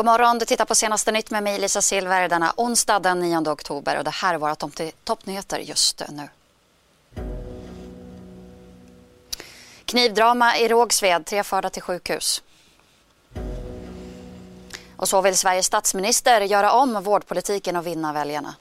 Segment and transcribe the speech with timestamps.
[0.00, 3.38] God morgon, du tittar på senaste nytt med mig Lisa Silver denna onsdag den 9
[3.38, 4.56] oktober och det här är våra
[5.04, 6.28] toppnyheter just nu.
[9.84, 12.42] Knivdrama i Rågsved, tre förda till sjukhus.
[14.96, 18.54] Och så vill Sveriges statsminister göra om vårdpolitiken och vinna väljarna.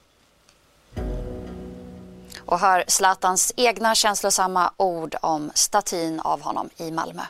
[2.45, 7.23] Och hör Zlatans egna känslosamma ord om statyn av honom i Malmö.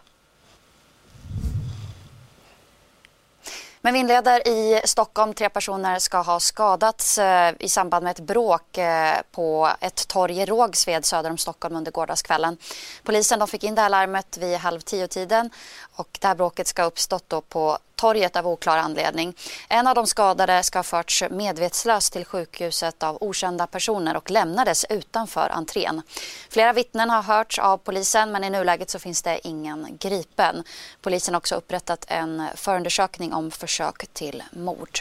[3.82, 5.34] Men vi inleder i Stockholm.
[5.34, 10.38] Tre personer ska ha skadats eh, i samband med ett bråk eh, på ett torg
[10.42, 12.58] i Rågsved söder om Stockholm under gårdagskvällen.
[13.04, 15.50] Polisen de fick in det här larmet vid halv tio-tiden
[15.96, 19.36] och det här bråket ska ha uppstått på torget av oklar anledning.
[19.68, 24.86] En av de skadade ska ha förts medvetslös till sjukhuset av okända personer och lämnades
[24.90, 26.02] utanför entrén.
[26.50, 30.64] Flera vittnen har hörts av polisen men i nuläget så finns det ingen gripen.
[31.02, 35.00] Polisen har också upprättat en förundersökning om försök till mord.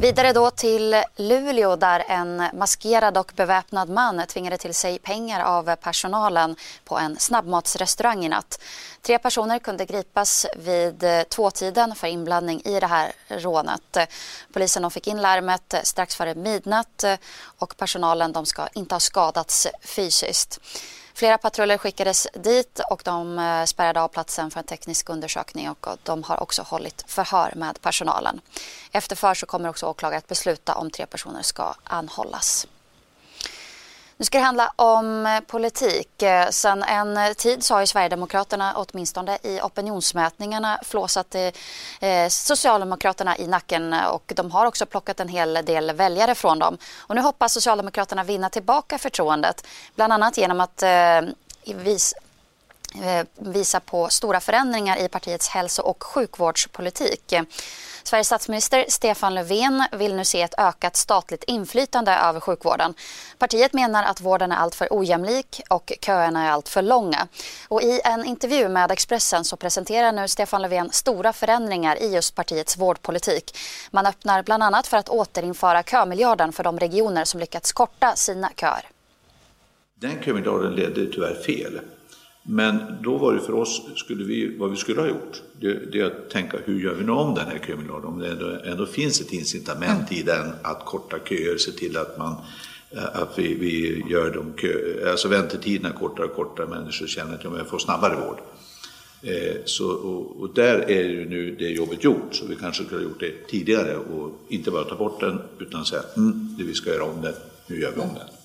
[0.00, 5.76] Vidare då till Luleå där en maskerad och beväpnad man tvingade till sig pengar av
[5.76, 8.60] personalen på en snabbmatsrestaurang i natt.
[9.02, 13.96] Tre personer kunde gripas vid tvåtiden för inblandning i det här rånet.
[14.52, 17.04] Polisen fick in larmet strax före midnatt
[17.58, 20.60] och personalen de ska inte ha skadats fysiskt.
[21.20, 25.86] Flera patruller skickades dit och de eh, spärrade av platsen för en teknisk undersökning och
[26.02, 28.40] de har också hållit förhör med personalen.
[28.92, 32.66] Efter för så kommer också åklagare att besluta om tre personer ska anhållas.
[34.20, 36.22] Nu ska det handla om eh, politik.
[36.22, 43.46] Eh, sen en tid så har ju Sverigedemokraterna åtminstone i opinionsmätningarna flåsat eh, Socialdemokraterna i
[43.46, 46.78] nacken och de har också plockat en hel del väljare från dem.
[46.96, 50.82] Och nu hoppas Socialdemokraterna vinna tillbaka förtroendet bland annat genom att
[51.64, 52.14] vis
[52.94, 57.34] Eh, visa på stora förändringar i partiets hälso och sjukvårdspolitik.
[58.02, 62.94] Sveriges statsminister Stefan Löfven vill nu se ett ökat statligt inflytande över sjukvården.
[63.38, 67.28] Partiet menar att vården är alltför ojämlik och köerna är alltför långa.
[67.68, 72.34] Och I en intervju med Expressen så presenterar nu Stefan Löfven stora förändringar i just
[72.34, 73.56] partiets vårdpolitik.
[73.90, 78.50] Man öppnar bland annat för att återinföra kömiljarden för de regioner som lyckats korta sina
[78.56, 78.88] köer.
[79.94, 81.80] Den kömiljarden ledde tyvärr fel.
[82.42, 86.00] Men då var det för oss, skulle vi, vad vi skulle ha gjort, det, det
[86.00, 88.06] är att tänka hur gör vi nu om den här kömiljarden?
[88.06, 92.18] Om det ändå, ändå finns ett incitament i den att korta köer, se till att
[92.18, 92.36] man
[92.90, 97.42] eh, att vi, vi gör de kö, alltså väntetiderna kortare och kortare, människor känner att
[97.42, 98.38] de får snabbare vård.
[99.22, 103.00] Eh, så, och, och, där är ju nu det jobbet gjort, så vi kanske skulle
[103.00, 106.90] ha gjort det tidigare och inte bara ta bort den utan säga mm, vi ska
[106.90, 107.34] göra om den,
[107.66, 108.39] nu gör vi om den.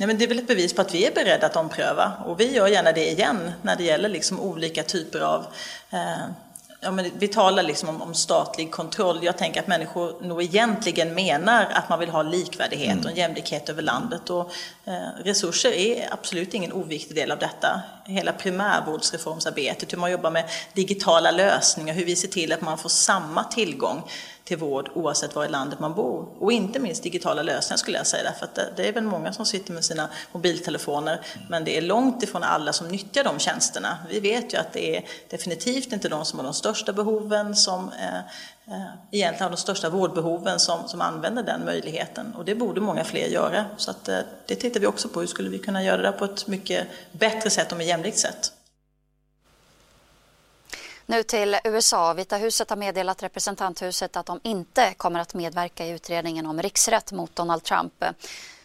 [0.00, 2.40] Nej, men det är väl ett bevis på att vi är beredda att ompröva och
[2.40, 5.46] vi gör gärna det igen när det gäller liksom olika typer av
[5.90, 6.26] eh,
[6.82, 9.18] Ja, men vi talar liksom om, om, statlig kontroll.
[9.22, 13.04] Jag tänker att människor nog egentligen menar att man vill ha likvärdighet mm.
[13.04, 14.30] och jämlikhet över landet.
[14.30, 14.52] Och,
[14.84, 17.82] eh, resurser är absolut ingen oviktig del av detta.
[18.10, 22.88] Hela primärvårdsreformsarbetet, hur man jobbar med digitala lösningar, hur vi ser till att man får
[22.88, 24.02] samma tillgång
[24.50, 26.28] till vård oavsett var i landet man bor.
[26.38, 29.46] Och inte minst digitala lösningar skulle jag säga, för att det är väl många som
[29.46, 33.98] sitter med sina mobiltelefoner, men det är långt ifrån alla som nyttjar de tjänsterna.
[34.08, 37.90] Vi vet ju att det är definitivt inte de som har de största behoven som
[37.92, 38.18] eh,
[38.74, 42.34] eh, egentligen har de största vårdbehoven som, som använder den möjligheten.
[42.34, 43.64] Och det borde många fler göra.
[43.76, 46.24] Så att, eh, det tittar vi också på, hur skulle vi kunna göra det på
[46.24, 48.52] ett mycket bättre sätt och med jämlikt sätt.
[51.06, 52.12] Nu till USA.
[52.12, 57.12] Vita huset har meddelat representanthuset att de inte kommer att medverka i utredningen om riksrätt
[57.12, 58.04] mot Donald Trump.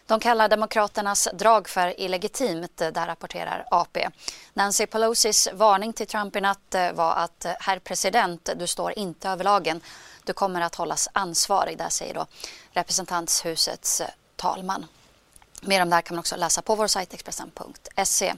[0.07, 4.09] De kallar Demokraternas drag för illegitimt, där rapporterar AP.
[4.53, 9.43] Nancy Pelosis varning till Trump i natt var att herr president, du står inte över
[9.43, 9.81] lagen.
[10.23, 12.25] Du kommer att hållas ansvarig, där säger då
[12.71, 14.01] representanthusets
[14.35, 14.85] talman.
[15.61, 18.33] Mer om det här kan man också läsa på vår sajt Expressen.se.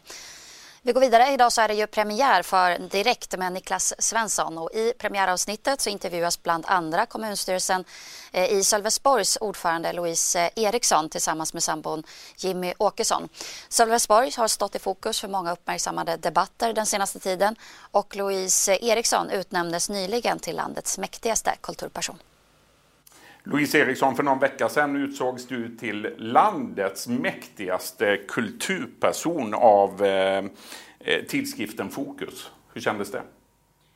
[0.88, 1.34] Vi går vidare.
[1.34, 5.90] Idag så är det ju premiär för Direkt med Niklas Svensson och i premiäravsnittet så
[5.90, 7.86] intervjuas bland andra kommunstyrelsen
[8.32, 12.04] eh, i Sölvesborgs ordförande Louise eh, Eriksson tillsammans med sambon
[12.38, 13.30] Jimmy Åkesson.
[13.70, 17.56] Sölvesborg har stått i fokus för många uppmärksammade debatter den senaste tiden
[17.92, 22.18] och Louise Eriksson utnämndes nyligen till landets mäktigaste kulturperson.
[23.52, 30.46] Louise Eriksson, för någon vecka sedan utsågs du till landets mäktigaste kulturperson av eh,
[31.00, 32.52] eh tidskriften Fokus.
[32.74, 33.22] Hur kändes det?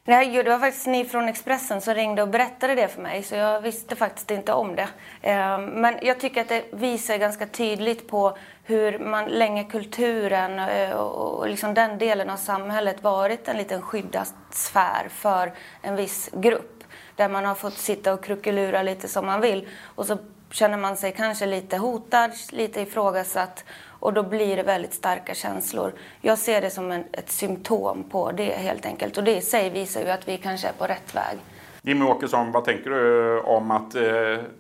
[0.05, 3.35] Nej, det var faktiskt ni från Expressen som ringde och berättade det för mig, så
[3.35, 4.87] jag visste faktiskt inte om det.
[5.21, 10.91] Ehm, men jag tycker att det visar ganska tydligt på hur man länge kulturen eh,
[10.91, 16.80] och liksom den delen av samhället varit en liten skyddad sfär för en viss grupp
[17.21, 19.67] där man har fått sitta och krukelura lite som man vill.
[19.95, 20.17] Och så
[20.51, 23.63] känner man sig kanske lite hotad, lite ifrågasatt
[23.99, 25.93] och då blir det väldigt starka känslor.
[26.21, 29.69] Jag ser det som en, ett symptom på det helt enkelt och det i sig
[29.69, 31.37] visar ju att vi kanske är på rätt väg.
[31.81, 34.01] Jimmy Åkesson, vad tänker du eh, om att eh,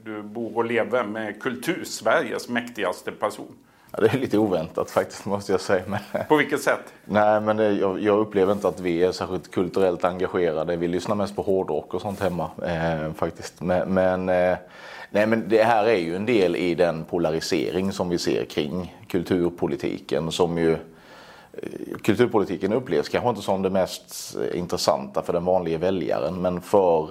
[0.03, 3.55] du bor och lever med kultursveriges mäktigaste person?
[3.91, 5.83] Ja, det är lite oväntat faktiskt måste jag säga.
[5.87, 5.99] Men...
[6.27, 6.93] På vilket sätt?
[7.05, 10.75] Nej, men det, jag, jag, upplever inte att vi är särskilt kulturellt engagerade.
[10.75, 13.61] Vi lyssnar mest på hårdrock och sånt hemma eh, faktiskt.
[13.61, 14.57] Men, men, eh,
[15.09, 18.95] nej, men det här är ju en del i den polarisering som vi ser kring
[19.07, 20.77] kulturpolitiken som ju
[22.01, 27.09] kulturpolitiken upplevs kanske inte som det mest intressanta för den vanliga väljaren men för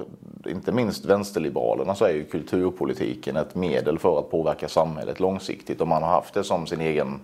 [0.50, 5.88] inte minst vänsterliberalerna så är ju kulturpolitiken ett medel för att påverka samhället långsiktigt och
[5.88, 7.20] man har haft det som sin egen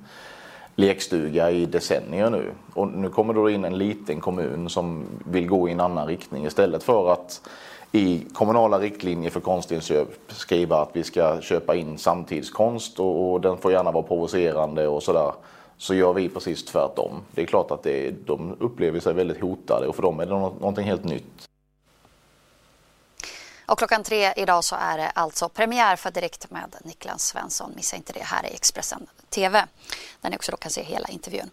[0.77, 2.53] lekstuga i decennier nu.
[2.75, 6.47] Och nu kommer då in en liten kommun som vill gå i en annan riktning
[6.47, 7.41] istället för att
[7.93, 13.59] i kommunala riktlinjer för konstinköp skriva att vi ska köpa in samtidskonst och, och den
[13.59, 15.33] får gärna vara provocerande och sådär
[15.79, 17.13] så gör vi precis tvärtom.
[17.31, 20.33] Det är klart att det, de upplever sig väldigt hotade och för dem är det
[20.33, 21.49] någonting helt nytt.
[23.67, 27.73] Och klockan tre idag så är det alltså premiär för Direkt med Niklas Svensson.
[27.77, 29.67] Missa inte det här i Expressen TV
[30.21, 31.51] där ni också då kan se hela intervjun.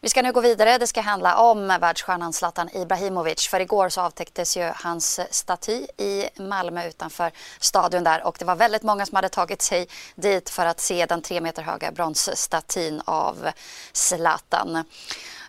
[0.00, 0.78] Vi ska nu gå vidare.
[0.78, 3.48] Det ska handla om världsstjärnan Zlatan Ibrahimovic.
[3.48, 8.56] För igår så avtäcktes ju hans staty i Malmö utanför stadion där och det var
[8.56, 13.02] väldigt många som hade tagit sig dit för att se den tre meter höga bronsstatyn
[13.04, 13.50] av
[13.92, 14.84] Zlatan.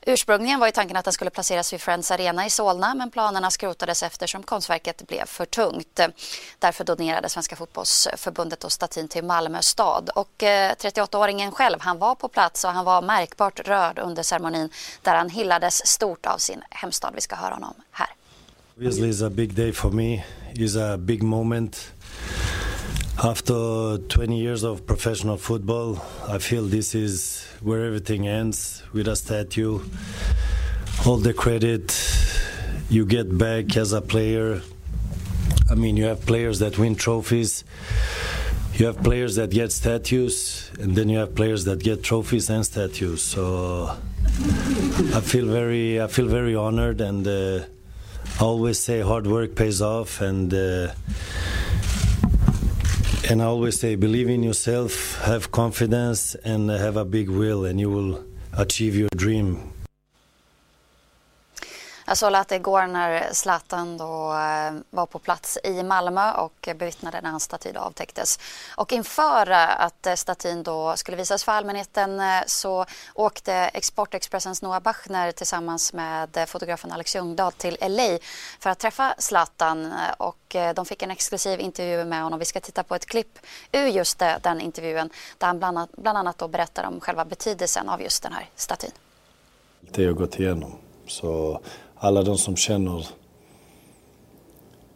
[0.05, 3.51] Ursprungligen var ju tanken att den skulle placeras vid Friends Arena i Solna men planerna
[3.51, 5.99] skrotades eftersom konstverket blev för tungt.
[6.59, 10.09] Därför donerade Svenska fotbollsförbundet och statyn till Malmö stad.
[10.15, 14.69] Och eh, 38-åringen själv han var på plats och han var märkbart rörd under ceremonin
[15.01, 17.11] där han hyllades stort av sin hemstad.
[17.15, 18.07] Vi ska höra honom här.
[18.75, 20.23] Obviously it's a big day for me.
[20.53, 21.91] It's a big moment.
[23.23, 29.15] After 20 years of professional football, I feel this is where everything ends with a
[29.15, 29.79] statue.
[31.03, 31.97] All the credit
[32.89, 34.61] you get back as a player.
[35.67, 37.63] I mean, you have players that win trophies,
[38.75, 42.63] you have players that get statues, and then you have players that get trophies and
[42.63, 43.23] statues.
[43.23, 43.97] So
[45.15, 47.65] I feel very, I feel very honored, and uh,
[48.39, 50.53] I always say hard work pays off, and.
[50.53, 50.91] Uh,
[53.29, 57.79] and I always say, believe in yourself, have confidence, and have a big will, and
[57.79, 59.73] you will achieve your dream.
[62.09, 67.21] Jag såg att igår när Zlatan då eh, var på plats i Malmö och bevittnade
[67.21, 68.39] när hans staty avtäcktes.
[68.75, 74.79] Och inför eh, att eh, statyn då skulle visas för allmänheten så åkte Exportexpressens Noah
[74.79, 78.17] Bachner tillsammans med fotografen Alex Ljungdahl till LA
[78.59, 82.39] för att träffa Zlatan och de fick en exklusiv intervju med honom.
[82.39, 83.39] Vi ska titta på ett klipp
[83.71, 87.89] ur just den intervjun där han bland annat, bland annat då berättar om själva betydelsen
[87.89, 88.91] av just den här statyn.
[89.81, 90.77] Det har gått igenom.
[91.07, 91.61] Så
[91.99, 93.07] alla de som känner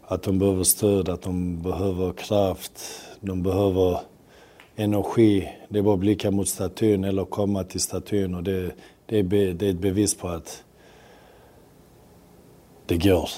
[0.02, 4.00] att de behöver stöd, att de behöver kraft, de behöver
[4.76, 5.50] energi.
[5.70, 8.72] Det är bara att blicka mot statyn eller komma till statyn och det,
[9.06, 10.64] det, är, be, det är ett bevis på att
[12.86, 13.30] det går.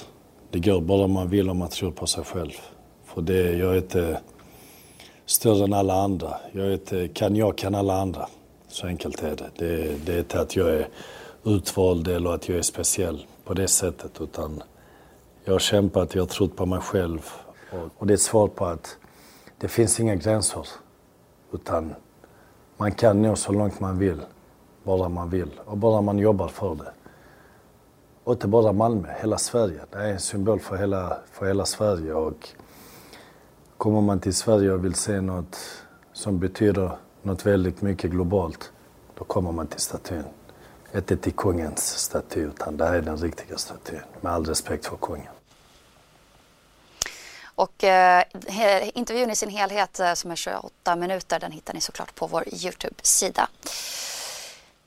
[0.52, 2.52] Det går bara man vill och man tror på sig själv.
[3.06, 4.20] För det, jag är inte
[5.26, 6.34] större än alla andra.
[6.52, 8.28] Jag är inte, kan jag kan alla andra.
[8.68, 9.50] Så enkelt är det.
[9.58, 10.88] Det, det är inte att jag är
[11.44, 14.64] utvald eller att jag är speciell på det sättet utan
[15.44, 17.32] jag har kämpat, jag har trott på mig själv.
[17.98, 18.98] Och det är ett svar på att
[19.58, 20.68] det finns inga gränser.
[21.52, 21.96] Utan
[22.78, 24.22] man kan nå så långt man vill,
[24.84, 26.92] bara man vill och bara man jobbar för det.
[28.24, 29.80] Och inte bara Malmö, hela Sverige.
[29.92, 32.14] Det är en symbol för hela, för hela Sverige.
[32.14, 32.50] Och
[33.78, 35.58] kommer man till Sverige och vill se något
[36.14, 38.72] som betyder något väldigt mycket globalt,
[39.18, 40.24] då kommer man till statyn
[40.96, 44.02] inte till kungens staty utan det här är den riktiga statyn.
[44.22, 45.34] Med all respekt för kungen.
[47.56, 48.24] Och eh,
[48.94, 52.44] intervjun i sin helhet eh, som är 28 minuter den hittar ni såklart på vår
[52.48, 53.50] Youtube-sida.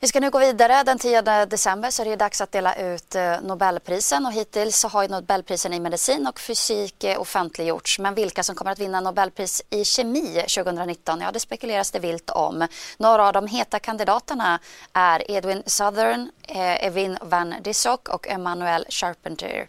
[0.06, 0.82] Vi ska nu gå vidare.
[0.82, 4.88] Den 10 december så är det dags att dela ut eh, Nobelprisen och hittills så
[4.88, 7.98] har Nobelprisen i medicin och fysik eh, offentliggjorts.
[7.98, 12.30] Men vilka som kommer att vinna Nobelpris i kemi 2019, ja det spekuleras det vilt
[12.30, 12.66] om.
[12.98, 14.58] Några av de heta kandidaterna
[14.92, 19.68] är Edwin Southern, eh, Evin van Dissok och Emmanuel Charpentier.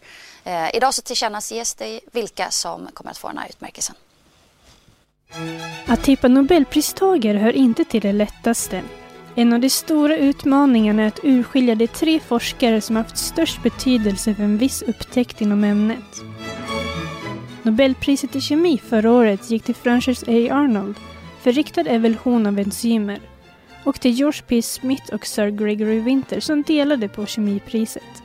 [0.73, 3.95] Idag så tillkännages det vilka som kommer att få den här utmärkelsen.
[5.87, 8.83] Att tippa Nobelpristagare hör inte till det lättaste.
[9.39, 14.35] En av de stora utmaningarna är att urskilja de tre forskare som haft störst betydelse
[14.35, 16.21] för en viss upptäckt inom ämnet.
[17.63, 20.31] Nobelpriset i kemi förra året gick till Frances A.
[20.51, 20.95] Arnold
[21.41, 23.19] för riktad evolution av enzymer
[23.83, 24.61] och till George P.
[24.61, 28.23] Smith och Sir Gregory Winter som delade på kemipriset.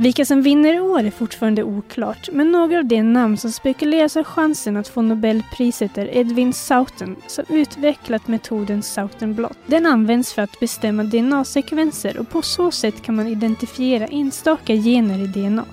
[0.00, 4.14] Vilka som vinner i år är fortfarande oklart, men några av de namn som spekuleras
[4.14, 9.58] ha chansen att få Nobelpriset är Edwin Soughton som utvecklat metoden Soughton blot.
[9.66, 15.18] Den används för att bestämma DNA-sekvenser och på så sätt kan man identifiera enstaka gener
[15.18, 15.64] i DNA.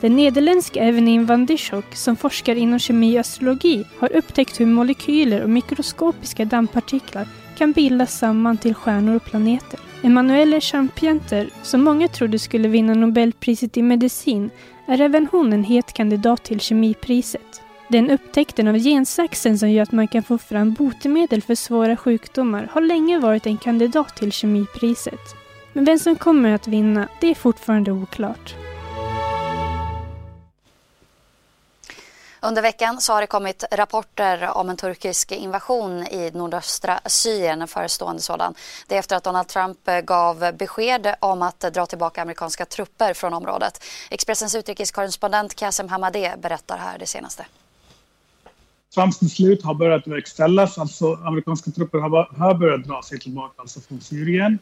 [0.00, 5.42] Den nederländska Evelyn van Disschock, som forskar inom kemi och astrologi, har upptäckt hur molekyler
[5.42, 9.80] och mikroskopiska dammpartiklar kan bildas samman till stjärnor och planeter.
[10.04, 14.50] Emanuele Champienter, som många trodde skulle vinna Nobelpriset i medicin,
[14.86, 17.62] är även hon en het kandidat till kemipriset.
[17.88, 22.68] Den upptäckten av gensaxen som gör att man kan få fram botemedel för svåra sjukdomar
[22.72, 25.20] har länge varit en kandidat till kemipriset.
[25.72, 28.54] Men vem som kommer att vinna, det är fortfarande oklart.
[32.46, 37.68] Under veckan så har det kommit rapporter om en turkisk invasion i nordöstra Syrien, en
[37.68, 38.54] förestående sådan.
[38.86, 43.14] Det är efter att Donald Trump eh, gav besked om att dra tillbaka amerikanska trupper
[43.14, 43.84] från området.
[44.10, 47.46] Expressens utrikeskorrespondent Kasem Hamadeh berättar här det senaste.
[48.94, 54.00] Trumps beslut har börjat verkställas, alltså amerikanska trupper har, börjat dra sig tillbaka alltså från
[54.00, 54.58] Syrien.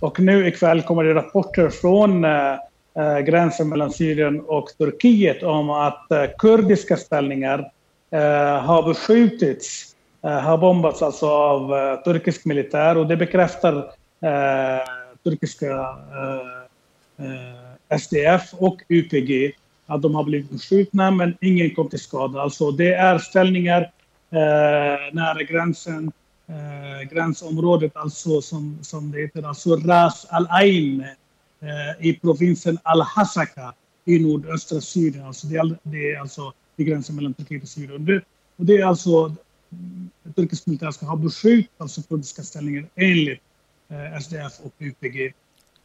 [0.00, 2.30] Och nu ikväll kommer det rapporter från eh,
[2.98, 7.70] Eh, gränsen mellan Syrien och Turkiet om att eh, kurdiska ställningar
[8.10, 13.90] eh, har beskjutits, har bombats alltså av turkisk militär och det bekräftar
[15.24, 15.96] turkiska
[17.98, 19.52] SDF och UPG
[19.86, 22.40] att de har blivit beskjutna men ingen kom till skada.
[22.40, 23.90] Alltså det är ställningar
[25.12, 26.12] nära gränsen
[27.10, 31.04] gränsområdet, alltså som, som det heter, alltså Ras al-Ain
[31.64, 35.26] Eh, i provinsen Al-Hasaka i nordöstra Syrien.
[35.26, 38.04] Alltså det, är, det är alltså vid gränsen mellan Turkiet och Syrien.
[38.04, 38.22] Det,
[38.56, 39.34] och det är alltså
[40.26, 43.40] eh, turkisk militär ska ha beskjutit alltså kurdiska ställningar enligt
[43.88, 45.34] eh, SDF och UPG.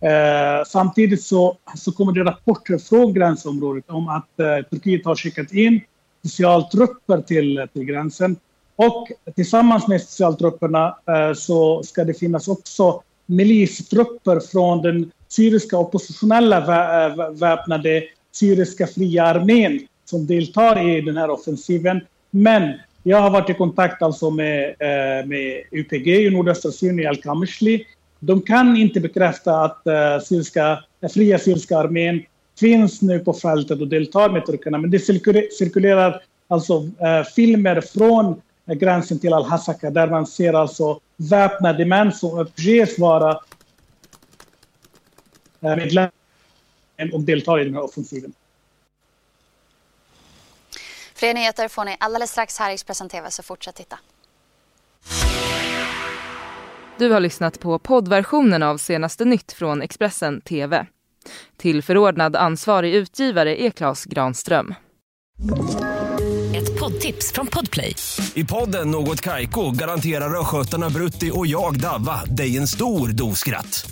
[0.01, 5.53] Eh, samtidigt så, så kommer det rapporter från gränsområdet om att eh, Turkiet har skickat
[5.53, 5.81] in
[6.19, 8.35] specialtrupper till, till gränsen.
[8.75, 16.57] Och tillsammans med specialtrupperna eh, så ska det finnas också milistrupper från den syriska oppositionella
[17.05, 22.01] eh, väpnade syriska fria armén som deltar i den här offensiven.
[22.31, 27.05] Men jag har varit i kontakt alltså med, eh, med UPG i nordöstra Syrien, i
[27.05, 27.85] Al-Kamishli.
[28.19, 30.83] De kan inte bekräfta att eh, syriska,
[31.13, 32.23] fria syriska armén
[32.59, 34.77] finns nu på fältet och deltar med turkarna.
[34.77, 34.99] Men det
[35.51, 36.89] cirkulerar alltså
[37.35, 43.39] filmer från gränsen till Al-Hasaka där man ser alltså väpnade män som uppges vara
[45.59, 46.11] medlemmar
[47.13, 48.33] och deltar i den här offensiven.
[51.15, 53.99] Fler nyheter får ni alldeles strax här i Expressen TV, så fortsätt titta.
[56.97, 60.85] Du har lyssnat på poddversionen av senaste nytt från Expressen TV.
[61.57, 64.73] Till förordnad ansvarig utgivare är Klas Granström.
[66.55, 67.95] Ett poddtips från Podplay.
[68.33, 73.91] I podden Något Kaiko garanterar östgötarna Brutti och jag, Davva, dig en stor dos skratt.